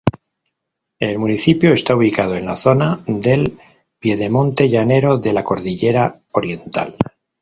[0.99, 3.59] El municipio está ubicado en la zona del
[3.99, 6.95] piedemonte llanero de la cordillera Oriental.